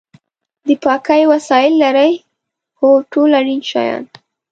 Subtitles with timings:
[0.67, 2.11] د پاکۍ وسایل لرئ؟
[2.79, 4.03] هو، ټول اړین شیان